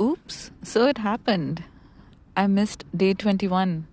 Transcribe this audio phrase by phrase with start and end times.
[0.00, 1.64] Oops, so it happened.
[2.36, 3.88] I missed day 21.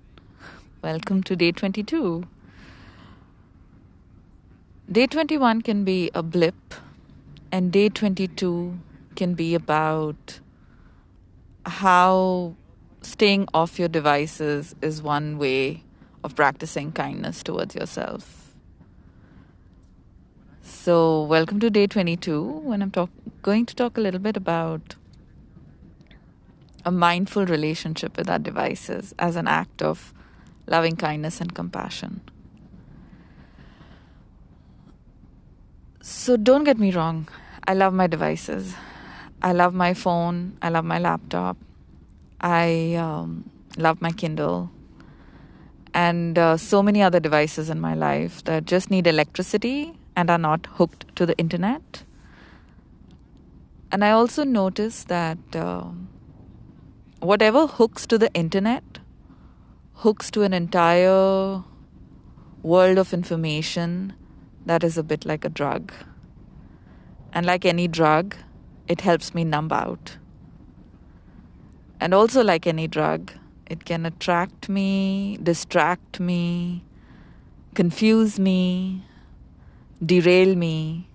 [0.84, 2.28] Welcome to day 22.
[4.92, 6.76] Day 21 can be a blip,
[7.52, 8.78] and day 22
[9.16, 10.40] can be about
[11.66, 12.54] how
[13.02, 15.82] staying off your devices is one way
[16.24, 18.54] of practicing kindness towards yourself.
[20.62, 23.10] So, welcome to day 22 when I'm talk-
[23.42, 24.94] going to talk a little bit about
[26.86, 30.14] a mindful relationship with our devices as an act of
[30.68, 32.22] loving kindness and compassion.
[36.02, 37.28] So don't get me wrong,
[37.68, 38.76] I love my devices.
[39.42, 41.58] I love my phone, I love my laptop,
[42.42, 44.72] I um, love my Kindle,
[45.94, 50.38] and uh, so many other devices in my life that just need electricity and are
[50.38, 52.04] not hooked to the internet.
[53.92, 55.38] And I also notice that.
[55.54, 55.90] Uh,
[57.26, 59.00] whatever hooks to the internet
[59.96, 61.64] hooks to an entire
[62.62, 64.14] world of information
[64.66, 65.94] that is a bit like a drug.
[67.34, 68.36] And like any drug,
[68.88, 70.18] it helps me numb out.
[72.00, 73.32] And also, like any drug,
[73.68, 76.84] it can attract me, distract me,
[77.74, 79.06] confuse me,
[80.04, 81.10] derail me.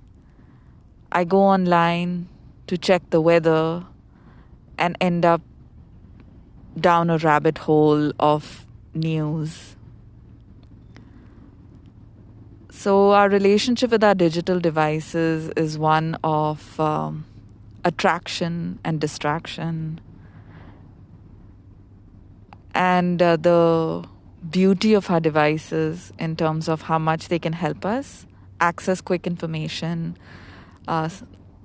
[1.12, 2.29] I go online
[2.67, 3.84] to check the weather
[4.79, 5.43] and end up
[6.79, 9.77] down a rabbit hole of news.
[12.71, 17.27] So, our relationship with our digital devices is one of um,
[17.85, 20.01] attraction and distraction.
[22.75, 24.09] And uh, the
[24.49, 28.27] beauty of our devices in terms of how much they can help us
[28.61, 30.17] access quick information,
[30.87, 31.09] uh,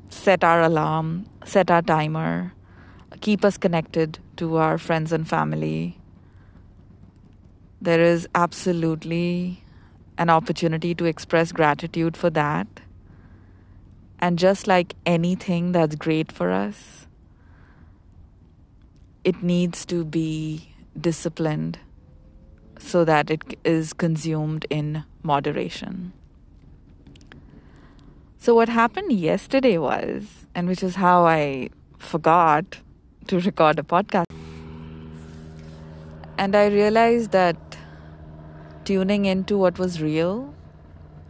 [0.10, 2.54] set our alarm, set our timer,
[3.22, 6.00] keep us connected to our friends and family.
[7.82, 9.64] There is absolutely
[10.18, 12.68] an opportunity to express gratitude for that.
[14.20, 17.08] And just like anything that's great for us,
[19.24, 21.80] it needs to be disciplined
[22.80, 26.14] so that it is consumed in moderation.
[28.38, 32.78] So, what happened yesterday was, and which is how I forgot
[33.28, 34.26] to record a podcast.
[36.38, 37.78] And I realized that
[38.84, 40.54] tuning into what was real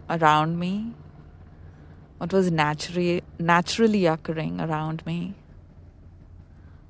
[0.09, 0.93] around me,
[2.17, 5.35] what was naturally naturally occurring around me,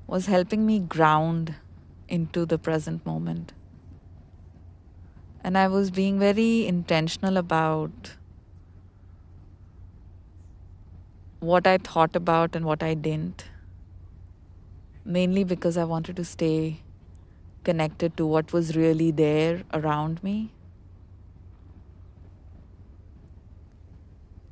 [0.06, 1.54] was helping me ground
[2.08, 3.52] into the present moment.
[5.44, 8.16] And I was being very intentional about
[11.38, 13.44] what I thought about and what I didn't
[15.06, 16.80] mainly because I wanted to stay
[17.62, 20.50] connected to what was really there around me.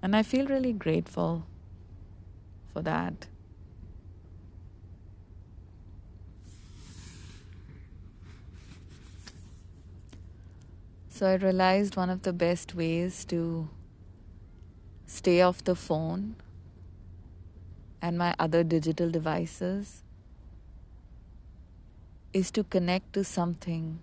[0.01, 1.45] And I feel really grateful
[2.73, 3.27] for that.
[11.09, 13.69] So I realized one of the best ways to
[15.07, 16.37] stay off the phone
[18.03, 20.04] and my other digital devices
[22.35, 24.01] is to connect to something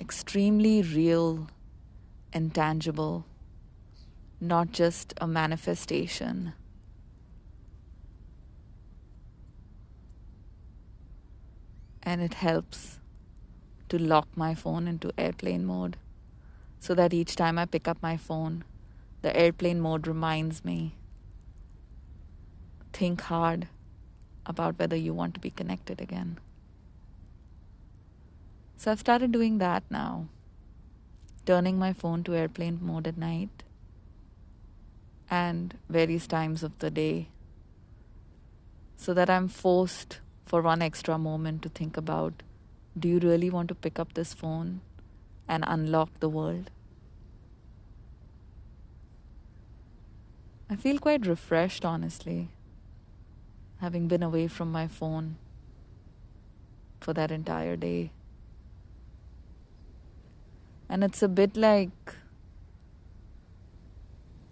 [0.00, 1.48] extremely real
[2.32, 3.26] and tangible,
[4.40, 6.54] not just a manifestation.
[12.02, 12.98] And it helps
[13.90, 15.98] to lock my phone into airplane mode
[16.80, 18.64] so that each time I pick up my phone,
[19.20, 20.96] the airplane mode reminds me
[22.94, 23.68] think hard
[24.46, 26.38] about whether you want to be connected again.
[28.76, 30.28] So I've started doing that now,
[31.46, 33.62] turning my phone to airplane mode at night
[35.30, 37.28] and various times of the day
[38.96, 42.42] so that I'm forced for one extra moment to think about
[42.98, 44.80] do you really want to pick up this phone
[45.48, 46.70] and unlock the world?
[50.68, 52.48] I feel quite refreshed, honestly,
[53.80, 55.36] having been away from my phone
[57.00, 58.10] for that entire day.
[60.92, 62.16] And it's a bit like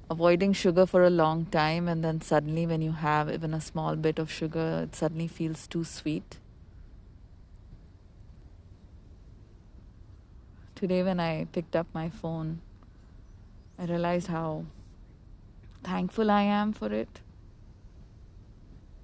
[0.09, 3.95] avoiding sugar for a long time, and then suddenly, when you have even a small
[3.95, 6.39] bit of sugar, it suddenly feels too sweet.
[10.75, 12.63] Today, when I picked up my phone,
[13.79, 14.65] I realized how
[15.85, 17.21] thankful I am for it.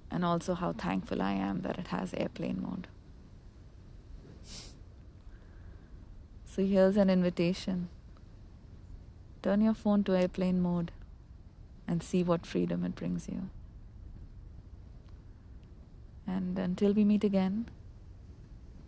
[0.09, 2.87] and also how thankful I am that it has airplane mode.
[6.57, 7.87] So here's an invitation
[9.43, 10.91] turn your phone to airplane mode
[11.87, 13.51] and see what freedom it brings you.
[16.25, 17.69] And until we meet again,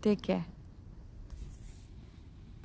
[0.02, 0.46] take care.